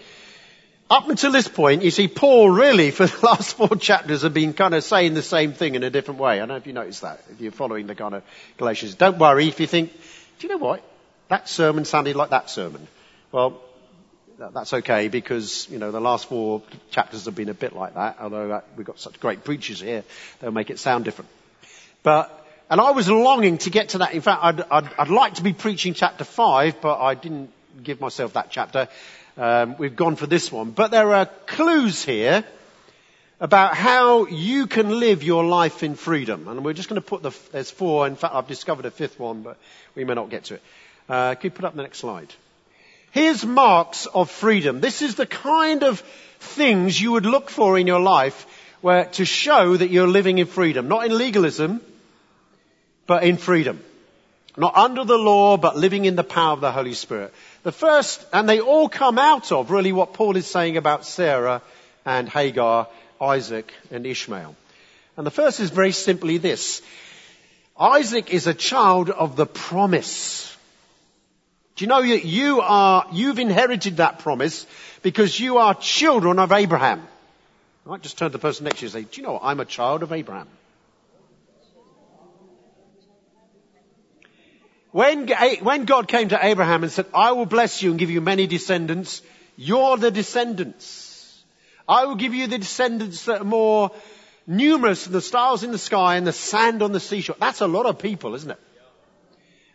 [0.90, 4.54] Up until this point, you see, Paul really, for the last four chapters, have been
[4.54, 6.34] kind of saying the same thing in a different way.
[6.34, 8.24] I don't know if you noticed that, if you're following the kind of
[8.58, 8.96] Galatians.
[8.96, 9.94] Don't worry if you think,
[10.40, 10.84] do you know what?
[11.28, 12.88] That sermon sounded like that sermon.
[13.32, 13.62] Well,
[14.40, 18.18] that's okay because, you know, the last four chapters have been a bit like that,
[18.20, 20.04] although uh, we've got such great preachers here,
[20.40, 21.30] they'll make it sound different.
[22.02, 24.14] But, and I was longing to get to that.
[24.14, 28.00] In fact, I'd, I'd, I'd like to be preaching chapter five, but I didn't give
[28.00, 28.88] myself that chapter.
[29.38, 30.72] Um, we've gone for this one.
[30.72, 32.44] But there are clues here
[33.40, 36.48] about how you can live your life in freedom.
[36.48, 38.08] And we're just going to put the, there's four.
[38.08, 39.58] In fact, I've discovered a fifth one, but
[39.96, 40.62] we may not get to it.
[41.10, 42.34] Uh, can you put up the next slide?
[43.12, 44.80] Here's marks of freedom.
[44.80, 46.00] This is the kind of
[46.40, 48.48] things you would look for in your life
[48.82, 50.88] where, to show that you're living in freedom.
[50.88, 51.82] Not in legalism,
[53.08, 53.84] but in freedom.
[54.56, 57.34] Not under the law, but living in the power of the Holy Spirit.
[57.64, 61.62] The first, and they all come out of really what Paul is saying about Sarah
[62.06, 62.88] and Hagar,
[63.20, 64.56] Isaac and Ishmael.
[65.18, 66.82] And the first is very simply this.
[67.80, 70.56] Isaac is a child of the promise.
[71.76, 74.68] Do you know that you are, you've inherited that promise
[75.02, 77.02] because you are children of Abraham?
[77.86, 79.34] I might just turn to the person next to you and say, do you know
[79.34, 79.44] what?
[79.44, 80.48] I'm a child of Abraham.
[84.94, 88.22] When, when God came to Abraham and said, I will bless you and give you
[88.22, 89.24] many descendants,
[89.58, 91.44] you're the descendants.
[91.90, 93.92] I will give you the descendants that are more
[94.46, 97.36] numerous than the stars in the sky and the sand on the seashore.
[97.40, 98.60] That's a lot of people, isn't it?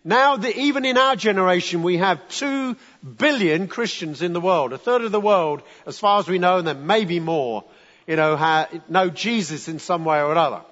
[0.05, 4.73] Now, even in our generation, we have two billion Christians in the world.
[4.73, 7.65] A third of the world, as far as we know, and there may be more,
[8.07, 10.63] you know, know Jesus in some way or another.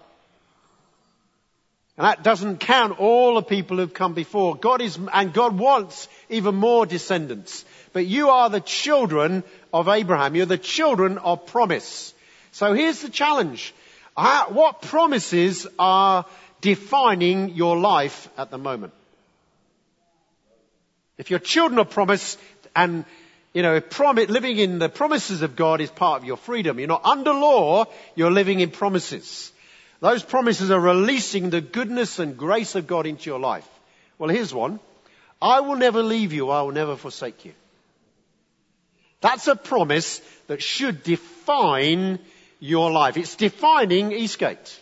[1.96, 4.54] And that doesn't count all the people who've come before.
[4.54, 7.64] God is, and God wants even more descendants.
[7.94, 10.34] But you are the children of Abraham.
[10.34, 12.12] You're the children of promise.
[12.52, 13.74] So here's the challenge.
[14.14, 16.26] Uh, what promises are
[16.60, 18.92] defining your life at the moment?
[21.16, 22.36] If you're children of promise
[22.74, 23.06] and
[23.54, 23.80] you know,
[24.28, 26.78] living in the promises of God is part of your freedom.
[26.78, 29.50] You're not under law, you're living in promises.
[30.00, 33.68] Those promises are releasing the goodness and grace of God into your life.
[34.18, 34.80] Well, here's one.
[35.40, 37.52] I will never leave you, I will never forsake you.
[39.20, 42.18] That's a promise that should define
[42.60, 43.16] your life.
[43.16, 44.80] It's defining Eastgate.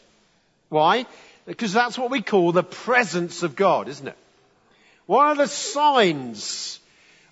[0.69, 1.07] Why?
[1.47, 4.17] Because that's what we call the presence of God, isn't it?
[5.07, 6.81] One of the signs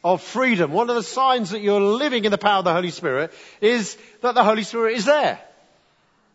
[0.04, 2.90] of freedom, one of the signs that you're living in the power of the Holy
[2.90, 5.40] Spirit is that the Holy Spirit is there.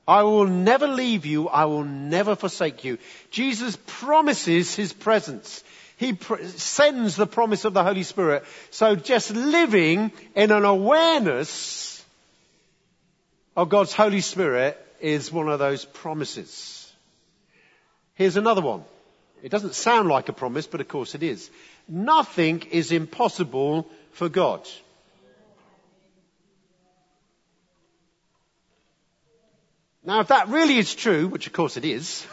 [0.08, 1.50] I will never leave you.
[1.50, 2.98] I will never forsake you.
[3.30, 5.64] Jesus promises his presence.
[5.98, 8.46] He pr- sends the promise of the Holy Spirit.
[8.70, 12.06] So just living in an awareness
[13.56, 16.90] of God's Holy Spirit is one of those promises.
[18.14, 18.84] Here's another one.
[19.44, 21.50] It doesn't sound like a promise, but of course it is.
[21.88, 24.68] Nothing is impossible for God.
[30.08, 32.26] Now, if that really is true, which of course it is,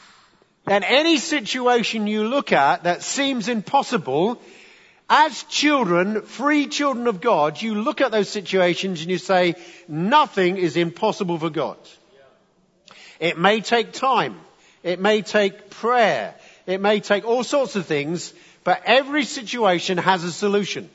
[0.64, 4.40] then any situation you look at that seems impossible,
[5.10, 9.56] as children, free children of God, you look at those situations and you say,
[9.86, 11.76] nothing is impossible for God.
[13.18, 14.40] It may take time.
[14.82, 16.34] It may take prayer.
[16.66, 18.32] It may take all sorts of things,
[18.64, 20.88] but every situation has a solution.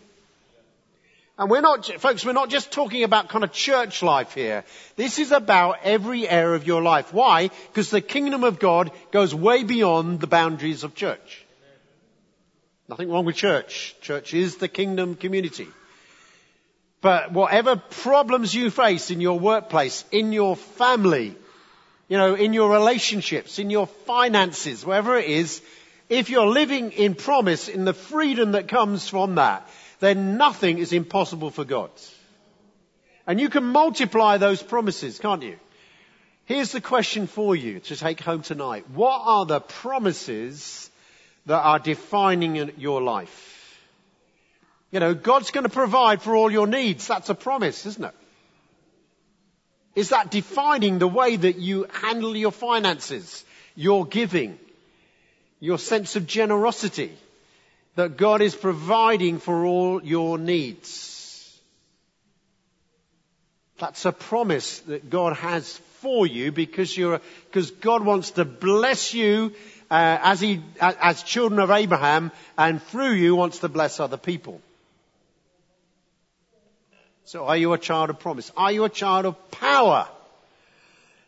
[1.37, 4.63] And we're not, folks, we're not just talking about kind of church life here.
[4.95, 7.13] This is about every area of your life.
[7.13, 7.49] Why?
[7.67, 11.45] Because the kingdom of God goes way beyond the boundaries of church.
[12.87, 13.95] Nothing wrong with church.
[13.99, 15.67] Church is the kingdom community.
[17.01, 21.35] But whatever problems you face in your workplace, in your family,
[22.07, 25.61] you know, in your relationships, in your finances, wherever it is,
[26.07, 29.67] if you're living in promise, in the freedom that comes from that,
[30.05, 31.89] then nothing is impossible for God.
[33.27, 35.57] And you can multiply those promises, can't you?
[36.45, 38.85] Here's the question for you to take home tonight.
[38.91, 40.89] What are the promises
[41.47, 43.79] that are defining your life?
[44.91, 47.07] You know, God's going to provide for all your needs.
[47.07, 48.13] That's a promise, isn't it?
[49.95, 53.43] Is that defining the way that you handle your finances,
[53.75, 54.59] your giving,
[55.59, 57.17] your sense of generosity?
[57.95, 61.59] That God is providing for all your needs.
[63.77, 69.13] That's a promise that God has for you because you're, because God wants to bless
[69.13, 69.53] you
[69.91, 74.61] uh, as he, as children of Abraham and through you wants to bless other people.
[77.25, 78.51] So are you a child of promise?
[78.55, 80.07] Are you a child of power?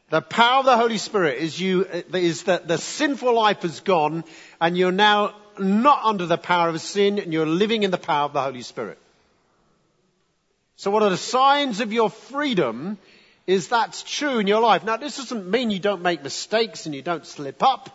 [0.09, 4.23] The power of the Holy Spirit is you, is that the sinful life has gone
[4.61, 8.25] and you're now not under the power of sin and you're living in the power
[8.25, 8.97] of the Holy Spirit.
[10.75, 12.97] So what are the signs of your freedom
[13.47, 14.83] is that's true in your life.
[14.83, 17.89] Now this doesn't mean you don't make mistakes and you don't slip up.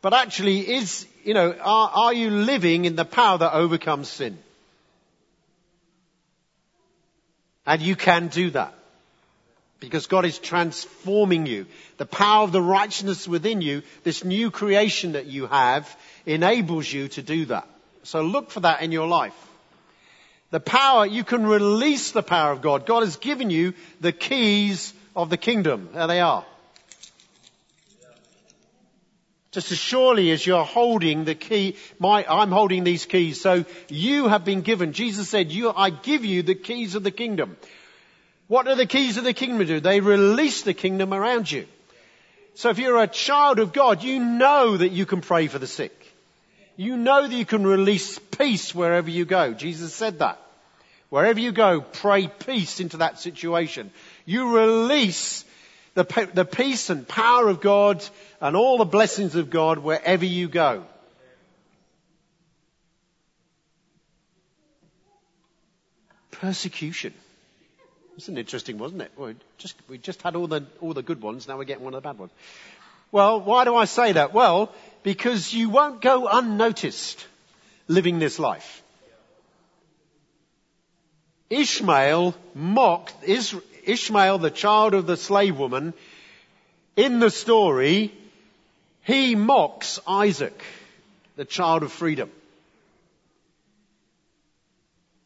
[0.00, 4.38] But actually is, you know, are, are you living in the power that overcomes sin?
[7.66, 8.72] And you can do that.
[9.80, 11.66] Because God is transforming you.
[11.98, 15.94] The power of the righteousness within you, this new creation that you have,
[16.26, 17.68] enables you to do that.
[18.02, 19.34] So look for that in your life.
[20.50, 22.86] The power, you can release the power of God.
[22.86, 25.88] God has given you the keys of the kingdom.
[25.92, 26.44] There they are.
[29.50, 33.40] Just as surely as you're holding the key, my, I'm holding these keys.
[33.40, 34.92] So you have been given.
[34.92, 37.56] Jesus said, you, I give you the keys of the kingdom.
[38.48, 39.80] What do the keys of the kingdom do?
[39.80, 41.66] They release the kingdom around you.
[42.54, 45.66] So if you're a child of God, you know that you can pray for the
[45.66, 46.05] sick.
[46.76, 49.54] You know that you can release peace wherever you go.
[49.54, 50.40] Jesus said that.
[51.08, 53.90] Wherever you go, pray peace into that situation.
[54.24, 55.44] You release
[55.94, 58.04] the, the peace and power of God
[58.40, 60.84] and all the blessings of God wherever you go.
[66.32, 67.14] Persecution.
[68.16, 69.12] It's an interesting, wasn't it?
[69.16, 71.94] We just, we just had all the, all the good ones, now we're getting one
[71.94, 72.32] of the bad ones.
[73.12, 74.34] Well, why do I say that?
[74.34, 74.72] Well,
[75.06, 77.24] because you won't go unnoticed
[77.86, 78.82] living this life.
[81.48, 85.94] Ishmael mocked, Ishmael, the child of the slave woman,
[86.96, 88.12] in the story,
[89.02, 90.60] he mocks Isaac,
[91.36, 92.32] the child of freedom.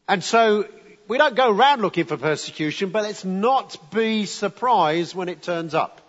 [0.07, 0.67] And so
[1.07, 5.73] we don't go around looking for persecution, but let's not be surprised when it turns
[5.73, 6.00] up.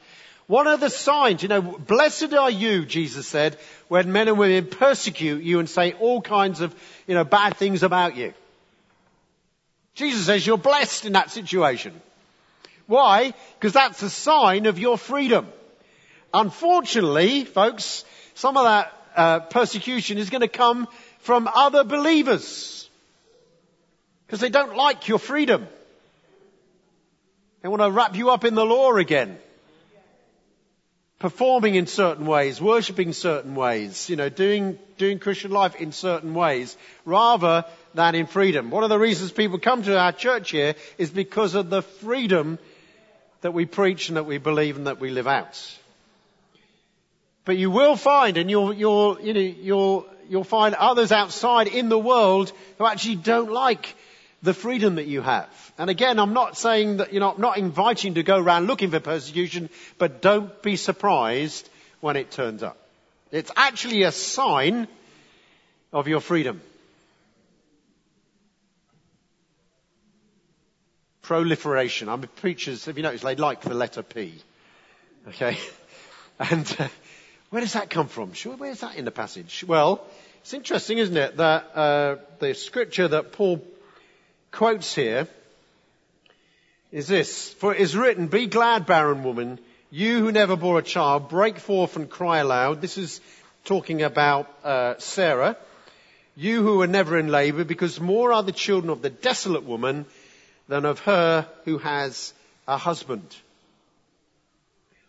[0.46, 3.56] One of the signs, you know, blessed are you, Jesus said,
[3.88, 6.74] when men and women persecute you and say all kinds of,
[7.06, 8.34] you know, bad things about you.
[9.94, 12.00] Jesus says you're blessed in that situation.
[12.86, 13.34] Why?
[13.58, 15.46] Because that's a sign of your freedom.
[16.34, 20.88] Unfortunately, folks, some of that uh, persecution is going to come
[21.20, 22.88] from other believers.
[24.26, 25.68] Because they don't like your freedom.
[27.60, 29.38] They want to wrap you up in the law again.
[31.22, 36.34] Performing in certain ways, worshipping certain ways, you know, doing, doing Christian life in certain
[36.34, 38.72] ways, rather than in freedom.
[38.72, 42.58] One of the reasons people come to our church here is because of the freedom
[43.42, 45.78] that we preach and that we believe and that we live out.
[47.44, 51.88] But you will find, and you'll, you'll, you know, you'll, you'll find others outside in
[51.88, 53.94] the world who actually don't like
[54.42, 55.48] the freedom that you have.
[55.78, 58.90] And again, I'm not saying that, you know, I'm not inviting to go around looking
[58.90, 61.68] for persecution, but don't be surprised
[62.00, 62.76] when it turns up.
[63.30, 64.88] It's actually a sign
[65.92, 66.60] of your freedom.
[71.22, 72.08] Proliferation.
[72.08, 74.34] I'm a preachers, have you noticed, they like the letter P.
[75.28, 75.56] Okay?
[76.38, 76.88] And uh,
[77.50, 78.32] where does that come from?
[78.32, 79.64] Sure, where's that in the passage?
[79.68, 80.04] Well,
[80.40, 83.62] it's interesting, isn't it, that uh, the scripture that Paul
[84.52, 85.26] quotes here
[86.92, 87.48] is this.
[87.54, 89.58] For it is written, Be glad, barren woman,
[89.90, 92.80] you who never bore a child, break forth and cry aloud.
[92.80, 93.20] This is
[93.64, 95.56] talking about uh, Sarah.
[96.36, 100.06] You who are never in labor, because more are the children of the desolate woman
[100.68, 102.32] than of her who has
[102.68, 103.36] a husband.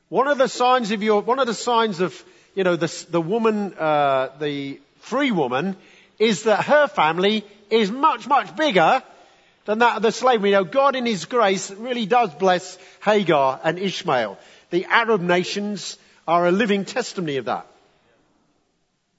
[0.10, 2.24] One of the signs of your, one of the signs of,
[2.56, 5.76] you know, the, the woman, uh, the free woman,
[6.20, 9.02] is that her family is much, much bigger
[9.66, 10.42] than that of the slave.
[10.42, 14.38] We know God in His grace really does bless Hagar and Ishmael.
[14.70, 15.98] The Arab nations
[16.28, 17.68] are a living testimony of that.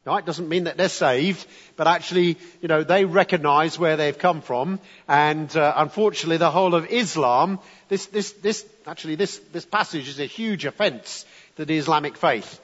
[0.04, 0.26] Now, Right?
[0.26, 4.80] Doesn't mean that they're saved, but actually, you know, they recognize where they've come from.
[5.08, 10.20] And uh, unfortunately, the whole of Islam, this, this, this, actually, this, this passage is
[10.20, 11.24] a huge offense
[11.56, 12.60] to the Islamic faith.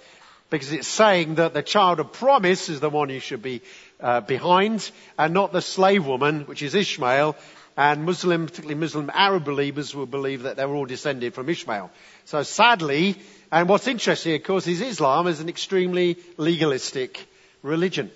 [0.50, 3.62] Because it's saying that the child of promise is the one you should be
[4.00, 7.36] uh, behind, and not the slave woman, which is Ishmael,
[7.76, 11.90] and Muslim, particularly Muslim Arab believers will believe that they're all descended from Ishmael.
[12.24, 13.16] So sadly,
[13.52, 17.26] and what's interesting, of course, is Islam is an extremely legalistic
[17.62, 18.10] religion.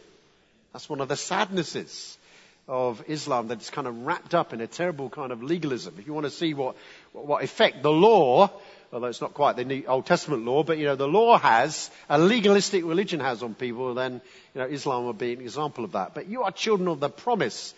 [0.73, 2.19] That's one of the sadnesses
[2.67, 5.95] of Islam that it's kind of wrapped up in a terrible kind of legalism.
[5.99, 6.77] If you want to see what,
[7.13, 8.51] what effect the law,
[8.93, 12.19] although it's not quite the Old Testament law, but you know, the law has, a
[12.19, 14.21] legalistic religion has on people, then,
[14.55, 16.15] you know, Islam would be an example of that.
[16.15, 17.75] But you are children of the promise.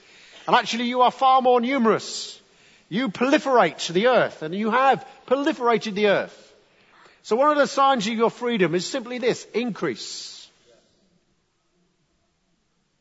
[0.46, 2.40] And actually you are far more numerous.
[2.88, 6.42] You proliferate the earth, and you have proliferated the earth.
[7.22, 10.48] So one of the signs of your freedom is simply this, increase.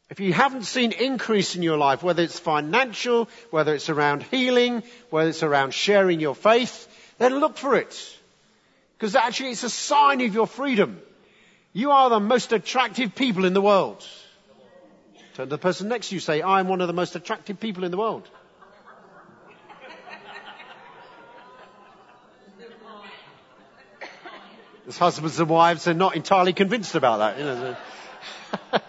[0.09, 4.81] If you haven't seen increase in your life, whether it's financial, whether it's around healing,
[5.09, 8.17] whether it's around sharing your faith, then look for it.
[8.97, 11.01] Because actually it's a sign of your freedom.
[11.73, 14.07] You are the most attractive people in the world.
[15.35, 17.91] To the person next to you say, I'm one of the most attractive people in
[17.91, 18.27] the world.
[24.87, 27.39] As husbands and wives they're not entirely convinced about that.
[27.39, 27.75] You know.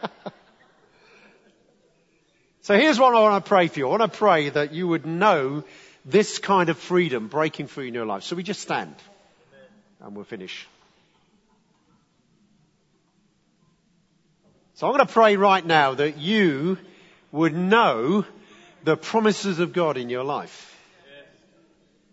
[2.63, 3.87] so here's what I want to pray for you.
[3.87, 5.65] I want to pray that you would know
[6.05, 8.23] this kind of freedom breaking through in your life.
[8.23, 8.95] So we just stand
[10.01, 10.69] and we'll finish.
[14.77, 16.77] So I'm going to pray right now that you
[17.33, 18.27] would know
[18.85, 20.75] the promises of God in your life.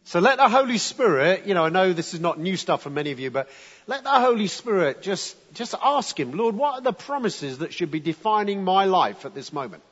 [0.06, 2.90] So let the Holy Spirit, you know, I know this is not new stuff for
[2.90, 3.50] many of you, but
[3.86, 7.92] let the Holy Spirit just, just ask Him, Lord, what are the promises that should
[7.92, 9.84] be defining my life at this moment?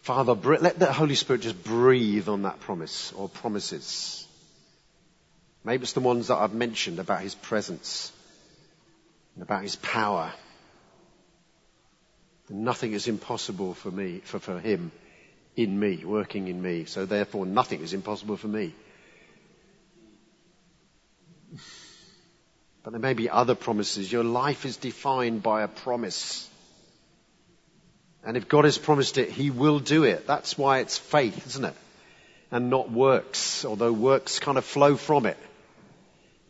[0.00, 4.26] Father, let the Holy Spirit just breathe on that promise or promises.
[5.64, 8.12] Maybe it's the ones that I've mentioned about his presence
[9.34, 10.32] and about his power.
[12.48, 14.90] Nothing is impossible for me, for, for him
[15.56, 16.84] in me, working in me.
[16.84, 18.74] So therefore nothing is impossible for me.
[22.82, 24.10] But there may be other promises.
[24.10, 26.48] Your life is defined by a promise.
[28.24, 30.26] And if God has promised it, He will do it.
[30.26, 31.74] That's why it's faith, isn't it?
[32.50, 35.38] And not works, although works kind of flow from it.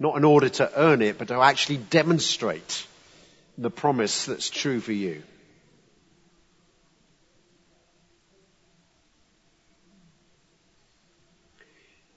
[0.02, 2.88] Not in order to earn it, but to actually demonstrate
[3.56, 5.22] the promise that's true for you.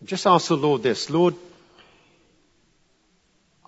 [0.04, 1.12] Just ask the Lord this.
[1.12, 1.36] Lord,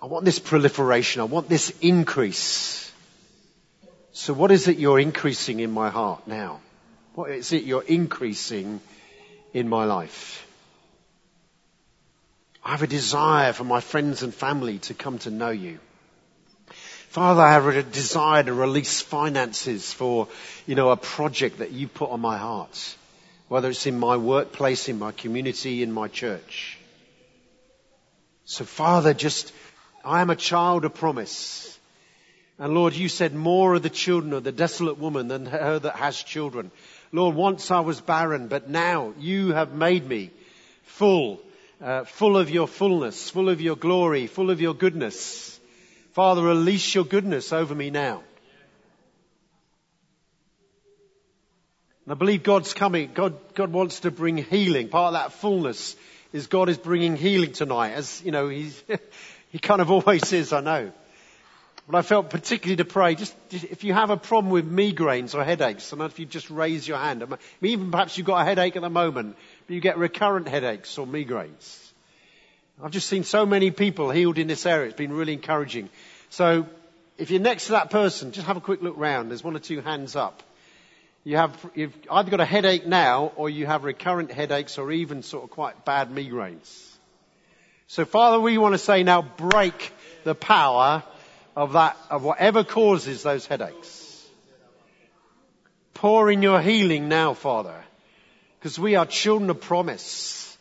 [0.02, 1.20] I want this proliferation.
[1.20, 2.90] I want this increase.
[4.10, 6.58] So what is it you're increasing in my heart now?
[7.14, 8.80] What is it you're increasing
[9.54, 10.47] in my life?
[12.64, 15.78] I have a desire for my friends and family to come to know you.
[17.08, 20.28] Father, I have a desire to release finances for,
[20.66, 22.96] you know, a project that you put on my heart.
[23.48, 26.78] Whether it's in my workplace, in my community, in my church.
[28.44, 29.52] So Father, just
[30.04, 31.78] I am a child of promise.
[32.58, 35.96] And Lord, you said more of the children of the desolate woman than her that
[35.96, 36.70] has children.
[37.12, 40.30] Lord, once I was barren, but now you have made me
[40.82, 41.40] full,
[41.82, 45.58] uh, full of your fullness, full of your glory, full of your goodness.
[46.12, 48.22] Father, release your goodness over me now.
[52.04, 53.10] And I believe God's coming.
[53.14, 54.88] God, God wants to bring healing.
[54.88, 55.94] Part of that fullness
[56.32, 57.92] is God is bringing healing tonight.
[57.92, 58.82] As, you know, he's,
[59.50, 60.92] He kind of always is, I know.
[61.88, 65.42] But I felt particularly to pray, just, if you have a problem with migraines or
[65.42, 67.24] headaches, know if you just raise your hand.
[67.62, 69.36] Even perhaps you've got a headache at the moment,
[69.68, 71.78] but you get recurrent headaches or migraines.
[72.82, 74.86] I've just seen so many people healed in this area.
[74.86, 75.90] It's been really encouraging.
[76.30, 76.66] So
[77.18, 79.30] if you're next to that person, just have a quick look round.
[79.30, 80.42] There's one or two hands up.
[81.22, 85.22] You have, you've either got a headache now or you have recurrent headaches or even
[85.22, 86.86] sort of quite bad migraines.
[87.88, 89.92] So Father, we want to say now break
[90.24, 91.02] the power
[91.54, 94.26] of that, of whatever causes those headaches.
[95.92, 97.84] Pour in your healing now, Father,
[98.58, 100.56] because we are children of promise.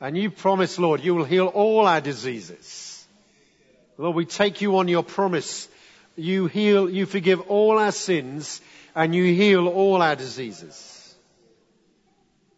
[0.00, 3.06] And you promise, Lord, you will heal all our diseases.
[3.98, 5.68] Lord, we take you on your promise.
[6.16, 8.60] You heal, you forgive all our sins
[8.94, 11.14] and you heal all our diseases.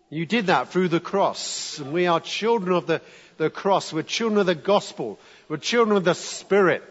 [0.09, 3.01] You did that through the cross and we are children of the
[3.43, 3.93] the cross.
[3.93, 5.19] We're children of the gospel.
[5.49, 6.83] We're children of the Spirit.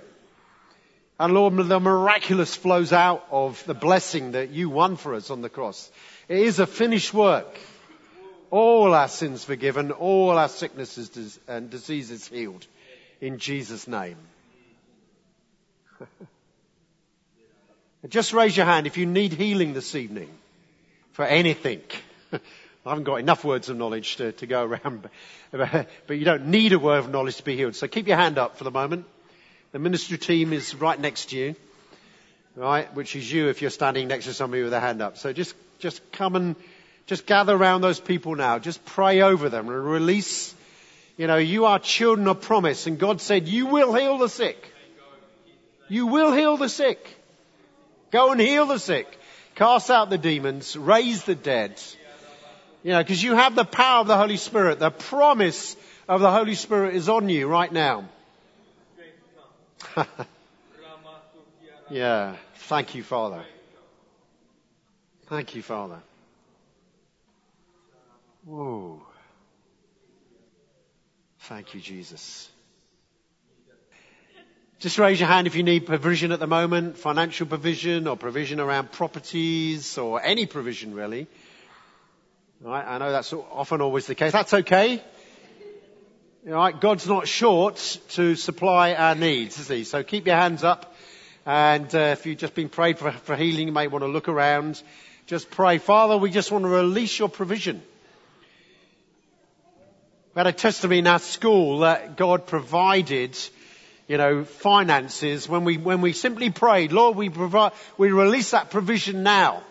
[1.19, 5.41] And Lord, the miraculous flows out of the blessing that you won for us on
[5.41, 5.91] the cross.
[6.27, 7.59] It is a finished work.
[8.51, 12.67] All our sins forgiven, all our sicknesses and diseases healed.
[13.21, 14.17] In Jesus' name.
[18.09, 20.29] Just raise your hand if you need healing this evening
[21.13, 21.81] for anything.
[22.33, 25.07] I haven't got enough words of knowledge to, to go around,
[25.51, 27.75] but, but you don't need a word of knowledge to be healed.
[27.75, 29.05] So keep your hand up for the moment.
[29.71, 31.55] The ministry team is right next to you,
[32.55, 32.93] right?
[32.95, 35.17] Which is you if you're standing next to somebody with a hand up.
[35.17, 36.55] So just, just come and
[37.11, 38.57] just gather around those people now.
[38.57, 40.55] Just pray over them and release.
[41.17, 44.73] You know, you are children of promise and God said you will heal the sick.
[45.89, 47.05] You will heal the sick.
[48.11, 49.07] Go and heal the sick.
[49.55, 50.77] Cast out the demons.
[50.77, 51.81] Raise the dead.
[52.81, 54.79] You know, because you have the power of the Holy Spirit.
[54.79, 55.75] The promise
[56.07, 58.05] of the Holy Spirit is on you right now.
[61.89, 62.37] yeah.
[62.55, 63.43] Thank you, Father.
[65.27, 65.99] Thank you, Father.
[68.43, 69.01] Whoa.
[71.41, 72.49] Thank you, Jesus.
[74.79, 78.59] Just raise your hand if you need provision at the moment, financial provision or provision
[78.59, 81.27] around properties or any provision really.
[82.61, 82.83] Right?
[82.83, 84.31] I know that's often always the case.
[84.31, 85.03] That's okay.
[86.43, 86.79] Right?
[86.79, 87.75] God's not short
[88.09, 89.83] to supply our needs, is he?
[89.83, 90.95] So keep your hands up.
[91.45, 94.29] And uh, if you've just been prayed for, for healing, you may want to look
[94.29, 94.81] around.
[95.27, 97.83] Just pray, Father, we just want to release your provision.
[100.33, 103.37] We had a testimony in our school that God provided,
[104.07, 108.69] you know, finances when we, when we simply prayed, Lord, we provide, we release that
[108.69, 109.61] provision now.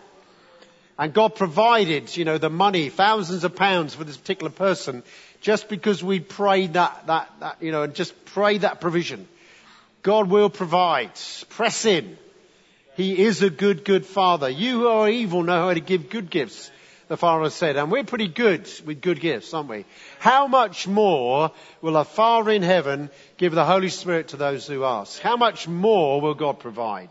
[0.99, 5.01] And God provided, you know, the money, thousands of pounds for this particular person,
[5.41, 9.27] just because we prayed that, that, that, you know, and just prayed that provision.
[10.03, 11.11] God will provide.
[11.49, 12.19] Press in.
[12.97, 14.47] He is a good, good father.
[14.47, 16.69] You who are evil know how to give good gifts.
[17.11, 19.83] The Father said, and we're pretty good with good gifts, aren't we?
[20.19, 21.51] How much more
[21.81, 25.19] will a Father in heaven give the Holy Spirit to those who ask?
[25.19, 27.09] How much more will God provide?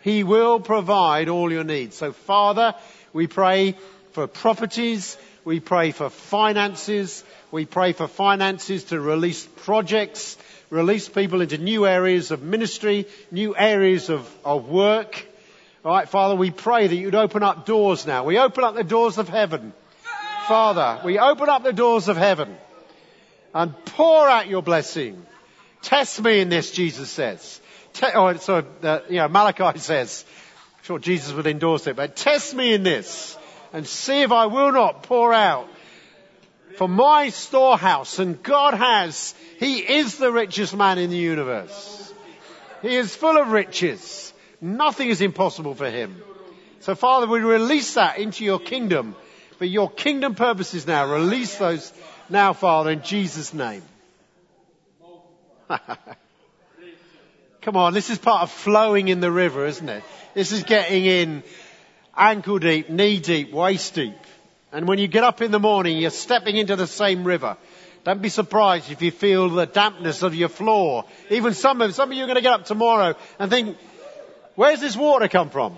[0.00, 1.96] He will provide all your needs.
[1.96, 2.74] So Father,
[3.12, 3.76] we pray
[4.12, 10.38] for properties, we pray for finances, we pray for finances to release projects,
[10.70, 15.26] release people into new areas of ministry, new areas of, of work.
[15.84, 18.22] All right, Father, we pray that you'd open up doors now.
[18.22, 19.72] We open up the doors of heaven.
[20.46, 22.56] Father, we open up the doors of heaven
[23.52, 25.26] and pour out your blessing.
[25.82, 27.60] Test me in this, Jesus says.
[27.94, 30.24] Te- oh, so, uh, you know, Malachi says,
[30.78, 33.36] I'm sure Jesus would endorse it, but test me in this
[33.72, 35.68] and see if I will not pour out
[36.76, 38.20] for my storehouse.
[38.20, 42.14] And God has, He is the richest man in the universe.
[42.82, 44.31] He is full of riches.
[44.62, 46.22] Nothing is impossible for him.
[46.80, 49.16] So Father, we release that into your kingdom.
[49.58, 51.12] For your kingdom purposes now.
[51.12, 51.92] Release those
[52.30, 53.82] now, Father, in Jesus' name.
[57.62, 60.04] Come on, this is part of flowing in the river, isn't it?
[60.34, 61.42] This is getting in
[62.16, 64.16] ankle deep, knee deep, waist deep.
[64.72, 67.56] And when you get up in the morning, you're stepping into the same river.
[68.04, 71.04] Don't be surprised if you feel the dampness of your floor.
[71.30, 73.76] Even some of, some of you are going to get up tomorrow and think,
[74.54, 75.76] Where's this water come from?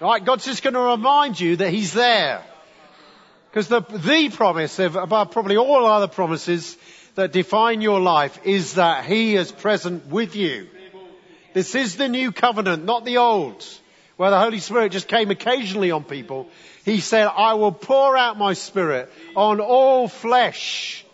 [0.00, 0.24] Right?
[0.24, 2.42] God's just going to remind you that He's there.
[3.50, 6.76] Because the, the promise of, probably all other promises
[7.14, 10.68] that define your life is that He is present with you.
[11.52, 13.64] This is the new covenant, not the old,
[14.16, 16.48] where the Holy Spirit just came occasionally on people.
[16.84, 21.04] He said, I will pour out my Spirit on all flesh.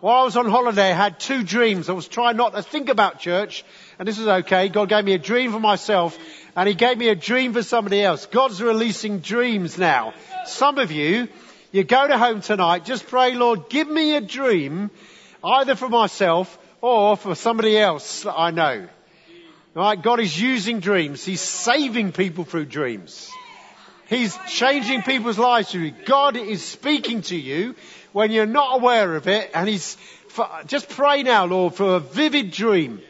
[0.00, 1.88] While I was on holiday, I had two dreams.
[1.88, 3.64] I was trying not to think about church
[3.98, 4.68] and this is okay.
[4.68, 6.16] God gave me a dream for myself
[6.54, 8.26] and He gave me a dream for somebody else.
[8.26, 10.14] God's releasing dreams now.
[10.46, 11.28] Some of you,
[11.72, 14.90] you go to home tonight, just pray, Lord, give me a dream
[15.42, 18.88] either for myself or for somebody else that I know.
[19.74, 20.00] Right?
[20.00, 21.24] God is using dreams.
[21.24, 23.30] He's saving people through dreams.
[24.08, 25.90] He's changing people's lives through.
[26.06, 27.74] God is speaking to you
[28.12, 29.98] when you're not aware of it and He's,
[30.66, 33.02] just pray now, Lord, for a vivid dream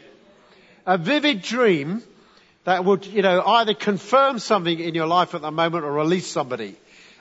[0.85, 2.03] a vivid dream
[2.65, 6.27] that would, you know, either confirm something in your life at the moment or release
[6.27, 6.75] somebody.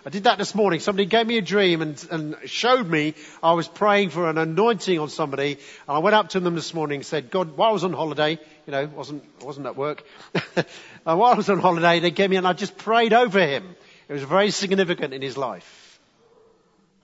[0.06, 0.80] I did that this morning.
[0.80, 4.98] Somebody gave me a dream and, and showed me I was praying for an anointing
[4.98, 5.52] on somebody.
[5.86, 7.92] And I went up to them this morning and said, God, while I was on
[7.92, 10.04] holiday, you know, wasn't, wasn't at work.
[10.34, 10.66] and
[11.06, 13.76] uh, while I was on holiday, they gave me and I just prayed over him.
[14.08, 16.00] It was very significant in his life.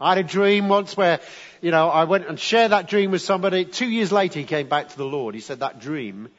[0.00, 1.20] I had a dream once where,
[1.60, 3.64] you know, I went and shared that dream with somebody.
[3.64, 5.34] Two years later, he came back to the Lord.
[5.34, 6.30] He said that dream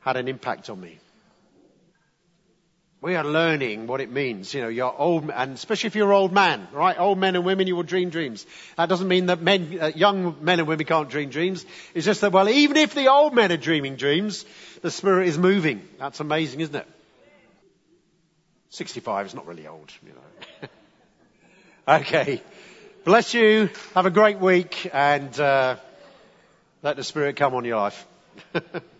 [0.00, 0.98] had an impact on me.
[3.00, 6.16] We are learning what it means, you know, you're old, and especially if you're an
[6.16, 6.98] old man, right?
[6.98, 8.44] Old men and women, you will dream dreams.
[8.76, 11.64] That doesn't mean that men, uh, young men and women can't dream dreams.
[11.94, 14.44] It's just that, well, even if the old men are dreaming dreams,
[14.82, 15.86] the Spirit is moving.
[16.00, 16.88] That's amazing, isn't it?
[18.70, 20.68] 65 is not really old, you know.
[22.00, 22.42] okay.
[23.04, 23.70] Bless you.
[23.94, 25.76] Have a great week and, uh,
[26.82, 28.06] let the Spirit come on your life.